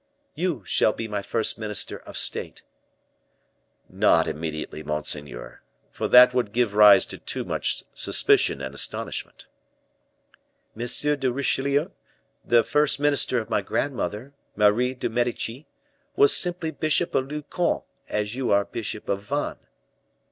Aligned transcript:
"You 0.33 0.63
shall 0.65 0.93
be 0.93 1.07
my 1.07 1.21
first 1.21 1.59
minister 1.59 1.97
of 1.99 2.17
state." 2.17 2.63
"Not 3.87 4.27
immediately, 4.27 4.81
monseigneur, 4.81 5.61
for 5.91 6.07
that 6.07 6.33
would 6.33 6.53
give 6.53 6.73
rise 6.73 7.05
to 7.05 7.19
too 7.19 7.43
much 7.43 7.83
suspicion 7.93 8.63
and 8.63 8.73
astonishment." 8.73 9.45
"M. 10.75 10.85
de 11.19 11.31
Richelieu, 11.31 11.89
the 12.43 12.63
first 12.63 12.99
minister 12.99 13.37
of 13.37 13.51
my 13.51 13.61
grandmother, 13.61 14.33
Marie 14.55 14.95
de 14.95 15.07
Medici, 15.07 15.67
was 16.15 16.35
simply 16.35 16.71
bishop 16.71 17.13
of 17.13 17.27
Lucon, 17.27 17.83
as 18.09 18.33
you 18.33 18.49
are 18.49 18.65
bishop 18.65 19.07
of 19.07 19.21
Vannes." 19.21 19.59